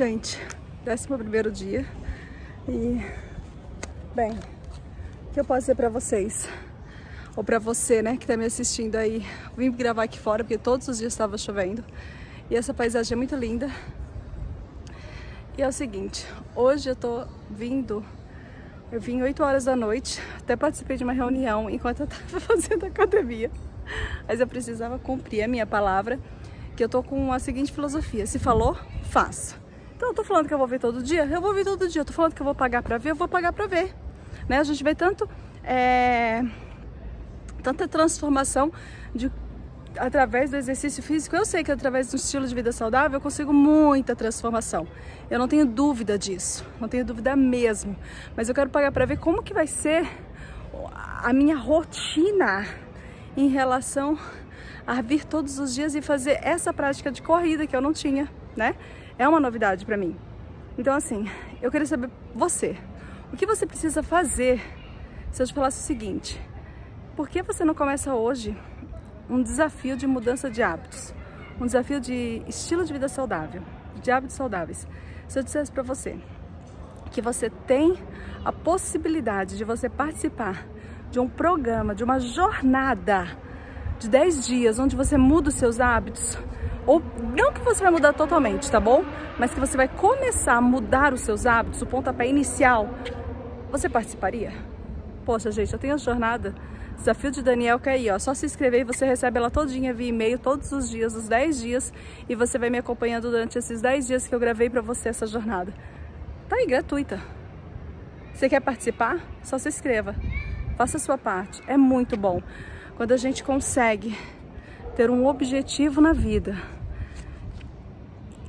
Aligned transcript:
Gente, 0.00 0.40
décimo 0.82 1.18
primeiro 1.18 1.52
dia 1.52 1.84
e, 2.66 3.04
bem, 4.14 4.32
o 4.32 5.34
que 5.34 5.38
eu 5.38 5.44
posso 5.44 5.60
dizer 5.60 5.74
pra 5.74 5.90
vocês? 5.90 6.48
Ou 7.36 7.44
pra 7.44 7.58
você, 7.58 8.00
né, 8.00 8.16
que 8.16 8.26
tá 8.26 8.34
me 8.34 8.46
assistindo 8.46 8.96
aí. 8.96 9.22
Vim 9.54 9.70
gravar 9.70 10.04
aqui 10.04 10.18
fora 10.18 10.42
porque 10.42 10.56
todos 10.56 10.88
os 10.88 10.96
dias 10.96 11.12
estava 11.12 11.36
chovendo 11.36 11.84
e 12.48 12.56
essa 12.56 12.72
paisagem 12.72 13.12
é 13.12 13.16
muito 13.16 13.36
linda. 13.36 13.70
E 15.58 15.60
é 15.60 15.68
o 15.68 15.72
seguinte, 15.72 16.26
hoje 16.56 16.88
eu 16.88 16.96
tô 16.96 17.26
vindo, 17.50 18.02
eu 18.90 19.02
vim 19.02 19.20
8 19.20 19.42
horas 19.42 19.66
da 19.66 19.76
noite, 19.76 20.18
até 20.38 20.56
participei 20.56 20.96
de 20.96 21.04
uma 21.04 21.12
reunião 21.12 21.68
enquanto 21.68 22.00
eu 22.00 22.06
tava 22.06 22.40
fazendo 22.40 22.86
academia. 22.86 23.50
Mas 24.26 24.40
eu 24.40 24.46
precisava 24.46 24.98
cumprir 24.98 25.42
a 25.42 25.46
minha 25.46 25.66
palavra, 25.66 26.18
que 26.74 26.82
eu 26.82 26.88
tô 26.88 27.02
com 27.02 27.34
a 27.34 27.38
seguinte 27.38 27.70
filosofia, 27.70 28.26
se 28.26 28.38
falou, 28.38 28.78
faça. 29.02 29.60
Então 30.00 30.08
eu 30.08 30.14
tô 30.14 30.24
falando 30.24 30.48
que 30.48 30.54
eu 30.54 30.56
vou 30.56 30.66
ver 30.66 30.80
todo 30.80 31.02
dia, 31.02 31.26
eu 31.26 31.42
vou 31.42 31.52
ver 31.52 31.62
todo 31.62 31.86
dia. 31.86 32.00
Eu 32.00 32.06
tô 32.06 32.12
falando 32.14 32.32
que 32.32 32.40
eu 32.40 32.44
vou 32.46 32.54
pagar 32.54 32.82
pra 32.82 32.96
ver, 32.96 33.10
eu 33.10 33.14
vou 33.14 33.28
pagar 33.28 33.52
pra 33.52 33.66
ver. 33.66 33.94
Né? 34.48 34.58
A 34.58 34.64
gente 34.64 34.82
vê 34.82 34.94
tanto, 34.94 35.28
é, 35.62 36.42
tanta 37.62 37.86
transformação 37.86 38.72
de, 39.14 39.30
através 39.98 40.52
do 40.52 40.56
exercício 40.56 41.02
físico. 41.02 41.36
Eu 41.36 41.44
sei 41.44 41.62
que 41.62 41.70
através 41.70 42.08
do 42.08 42.16
estilo 42.16 42.46
de 42.46 42.54
vida 42.54 42.72
saudável 42.72 43.18
eu 43.18 43.20
consigo 43.20 43.52
muita 43.52 44.16
transformação. 44.16 44.88
Eu 45.28 45.38
não 45.38 45.46
tenho 45.46 45.66
dúvida 45.66 46.18
disso, 46.18 46.64
não 46.80 46.88
tenho 46.88 47.04
dúvida 47.04 47.36
mesmo. 47.36 47.94
Mas 48.34 48.48
eu 48.48 48.54
quero 48.54 48.70
pagar 48.70 48.90
pra 48.92 49.04
ver 49.04 49.18
como 49.18 49.42
que 49.42 49.52
vai 49.52 49.66
ser 49.66 50.08
a 51.22 51.30
minha 51.30 51.58
rotina 51.58 52.66
em 53.36 53.48
relação 53.48 54.18
a 54.86 55.02
vir 55.02 55.26
todos 55.26 55.58
os 55.58 55.74
dias 55.74 55.94
e 55.94 56.00
fazer 56.00 56.40
essa 56.42 56.72
prática 56.72 57.12
de 57.12 57.20
corrida 57.20 57.66
que 57.66 57.76
eu 57.76 57.82
não 57.82 57.92
tinha, 57.92 58.30
né? 58.60 58.76
é 59.18 59.26
uma 59.26 59.40
novidade 59.40 59.86
para 59.86 59.96
mim. 59.96 60.14
Então, 60.76 60.94
assim, 60.94 61.26
eu 61.62 61.70
queria 61.70 61.86
saber 61.86 62.10
você, 62.34 62.76
o 63.32 63.36
que 63.36 63.46
você 63.46 63.66
precisa 63.66 64.02
fazer 64.02 64.60
se 65.32 65.42
eu 65.42 65.46
te 65.46 65.54
falasse 65.54 65.80
o 65.80 65.82
seguinte: 65.82 66.38
por 67.16 67.26
que 67.26 67.42
você 67.42 67.64
não 67.64 67.74
começa 67.74 68.14
hoje 68.14 68.54
um 69.30 69.42
desafio 69.42 69.96
de 69.96 70.06
mudança 70.06 70.50
de 70.50 70.62
hábitos, 70.62 71.14
um 71.58 71.64
desafio 71.64 72.00
de 72.00 72.42
estilo 72.46 72.84
de 72.84 72.92
vida 72.92 73.08
saudável, 73.08 73.62
de 74.02 74.10
hábitos 74.10 74.36
saudáveis? 74.36 74.86
Se 75.26 75.38
eu 75.38 75.42
dissesse 75.42 75.72
para 75.72 75.82
você 75.82 76.18
que 77.10 77.22
você 77.22 77.50
tem 77.66 77.96
a 78.44 78.52
possibilidade 78.52 79.56
de 79.56 79.64
você 79.64 79.88
participar 79.88 80.66
de 81.10 81.18
um 81.18 81.28
programa, 81.28 81.94
de 81.94 82.04
uma 82.04 82.20
jornada 82.20 83.26
de 83.98 84.08
10 84.08 84.46
dias, 84.46 84.78
onde 84.78 84.94
você 84.94 85.16
muda 85.16 85.48
os 85.48 85.56
seus 85.56 85.80
hábitos, 85.80 86.38
ou 86.86 87.02
não 87.34 87.52
que 87.52 87.60
você 87.60 87.82
vai 87.82 87.92
mudar 87.92 88.12
totalmente, 88.12 88.70
tá 88.70 88.80
bom? 88.80 89.04
Mas 89.38 89.52
que 89.52 89.60
você 89.60 89.76
vai 89.76 89.88
começar 89.88 90.54
a 90.54 90.60
mudar 90.60 91.12
os 91.12 91.20
seus 91.20 91.46
hábitos, 91.46 91.82
o 91.82 91.86
pontapé 91.86 92.26
inicial. 92.26 92.88
Você 93.70 93.88
participaria? 93.88 94.52
Poxa, 95.24 95.50
gente, 95.50 95.72
eu 95.72 95.78
tenho 95.78 95.94
a 95.94 95.98
jornada 95.98 96.54
Desafio 97.00 97.30
de 97.30 97.42
Daniel 97.42 97.80
que 97.80 97.88
é 97.88 97.92
aí, 97.92 98.10
ó. 98.10 98.18
Só 98.18 98.34
se 98.34 98.44
inscrever 98.44 98.82
e 98.82 98.84
você 98.84 99.06
recebe 99.06 99.38
ela 99.38 99.50
todinha 99.50 99.94
via 99.94 100.08
e-mail 100.08 100.38
todos 100.38 100.70
os 100.70 100.90
dias, 100.90 101.14
os 101.14 101.28
10 101.28 101.60
dias, 101.60 101.92
e 102.28 102.34
você 102.34 102.58
vai 102.58 102.68
me 102.68 102.76
acompanhando 102.76 103.30
durante 103.30 103.56
esses 103.56 103.80
10 103.80 104.06
dias 104.06 104.28
que 104.28 104.34
eu 104.34 104.38
gravei 104.38 104.68
para 104.68 104.82
você 104.82 105.08
essa 105.08 105.26
jornada. 105.26 105.72
Tá 106.46 106.56
aí, 106.56 106.66
gratuita. 106.66 107.18
Você 108.34 108.50
quer 108.50 108.60
participar? 108.60 109.18
Só 109.42 109.56
se 109.56 109.68
inscreva. 109.68 110.14
Faça 110.76 110.98
a 110.98 111.00
sua 111.00 111.16
parte. 111.16 111.62
É 111.66 111.74
muito 111.74 112.18
bom. 112.18 112.42
Quando 112.98 113.12
a 113.12 113.16
gente 113.16 113.42
consegue 113.42 114.14
ter 115.00 115.10
um 115.10 115.26
objetivo 115.26 115.98
na 115.98 116.12
vida 116.12 116.58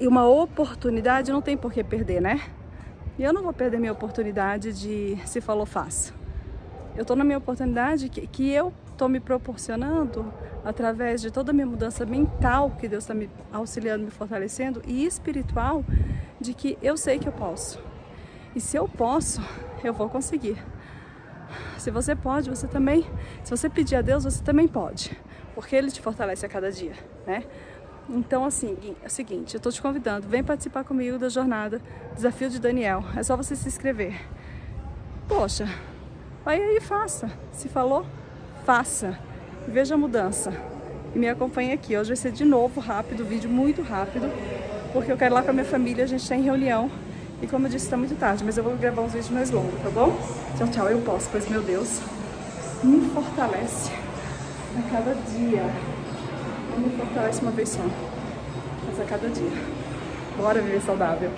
e 0.00 0.08
uma 0.08 0.26
oportunidade, 0.26 1.30
não 1.30 1.42
tem 1.42 1.58
por 1.58 1.70
que 1.70 1.84
perder, 1.84 2.22
né? 2.22 2.40
E 3.18 3.22
eu 3.22 3.34
não 3.34 3.42
vou 3.42 3.52
perder 3.52 3.78
minha 3.78 3.92
oportunidade 3.92 4.72
de 4.72 5.18
se 5.26 5.42
falou 5.42 5.66
faça. 5.66 6.14
Eu 6.96 7.04
tô 7.04 7.14
na 7.14 7.22
minha 7.22 7.36
oportunidade 7.36 8.08
que, 8.08 8.26
que 8.26 8.50
eu 8.50 8.72
tô 8.96 9.08
me 9.08 9.20
proporcionando 9.20 10.32
através 10.64 11.20
de 11.20 11.30
toda 11.30 11.50
a 11.50 11.54
minha 11.54 11.66
mudança 11.66 12.06
mental 12.06 12.70
que 12.80 12.88
Deus 12.88 13.04
está 13.04 13.12
me 13.12 13.28
auxiliando, 13.52 14.06
me 14.06 14.10
fortalecendo 14.10 14.80
e 14.86 15.04
espiritual, 15.04 15.84
de 16.40 16.54
que 16.54 16.78
eu 16.80 16.96
sei 16.96 17.18
que 17.18 17.28
eu 17.28 17.32
posso. 17.32 17.78
E 18.56 18.60
se 18.60 18.74
eu 18.74 18.88
posso, 18.88 19.42
eu 19.84 19.92
vou 19.92 20.08
conseguir. 20.08 20.56
Se 21.78 21.90
você 21.90 22.14
pode, 22.14 22.50
você 22.50 22.66
também. 22.66 23.06
Se 23.42 23.50
você 23.50 23.68
pedir 23.68 23.96
a 23.96 24.02
Deus, 24.02 24.24
você 24.24 24.42
também 24.42 24.68
pode 24.68 25.16
porque 25.58 25.74
ele 25.74 25.90
te 25.90 26.00
fortalece 26.00 26.46
a 26.46 26.48
cada 26.48 26.70
dia, 26.70 26.92
né? 27.26 27.42
Então, 28.08 28.44
assim, 28.44 28.76
é 29.02 29.08
o 29.08 29.10
seguinte, 29.10 29.56
eu 29.56 29.60
tô 29.60 29.72
te 29.72 29.82
convidando, 29.82 30.28
vem 30.28 30.44
participar 30.44 30.84
comigo 30.84 31.18
da 31.18 31.28
jornada 31.28 31.82
Desafio 32.14 32.48
de 32.48 32.60
Daniel. 32.60 33.02
É 33.16 33.24
só 33.24 33.36
você 33.36 33.56
se 33.56 33.66
inscrever. 33.66 34.24
Poxa, 35.26 35.68
vai 36.44 36.62
aí 36.62 36.76
e 36.76 36.80
faça. 36.80 37.28
Se 37.50 37.68
falou, 37.68 38.06
faça. 38.64 39.18
Veja 39.66 39.96
a 39.96 39.98
mudança. 39.98 40.52
E 41.12 41.18
me 41.18 41.28
acompanhe 41.28 41.72
aqui. 41.72 41.96
Hoje 41.96 42.10
vai 42.10 42.16
ser 42.16 42.30
de 42.30 42.44
novo 42.44 42.78
rápido, 42.78 43.24
vídeo 43.24 43.50
muito 43.50 43.82
rápido, 43.82 44.30
porque 44.92 45.10
eu 45.10 45.16
quero 45.16 45.34
ir 45.34 45.34
lá 45.34 45.42
com 45.42 45.50
a 45.50 45.54
minha 45.54 45.64
família, 45.64 46.04
a 46.04 46.06
gente 46.06 46.26
tá 46.28 46.36
em 46.36 46.42
reunião. 46.42 46.88
E 47.40 47.46
como 47.46 47.66
eu 47.66 47.70
disse, 47.70 47.88
tá 47.88 47.96
muito 47.96 48.18
tarde, 48.18 48.42
mas 48.44 48.58
eu 48.58 48.64
vou 48.64 48.76
gravar 48.76 49.02
uns 49.02 49.12
vídeos 49.12 49.30
mais 49.30 49.50
longos, 49.50 49.80
tá 49.82 49.90
bom? 49.90 50.18
Tchau, 50.56 50.68
tchau. 50.68 50.88
Eu 50.88 51.00
posso, 51.02 51.28
pois 51.30 51.48
meu 51.48 51.62
Deus 51.62 52.00
me 52.82 53.08
fortalece 53.10 53.92
a 54.76 54.90
cada 54.90 55.14
dia. 55.14 55.62
Não 56.72 56.78
me 56.78 56.96
fortalece 56.96 57.40
uma 57.42 57.52
vez 57.52 57.68
só, 57.68 57.82
mas 58.86 59.00
a 59.00 59.04
cada 59.04 59.28
dia. 59.28 59.50
Bora 60.36 60.60
viver 60.60 60.80
saudável. 60.82 61.30